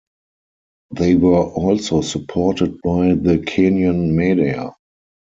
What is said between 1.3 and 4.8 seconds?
also supported by the Kenyan media.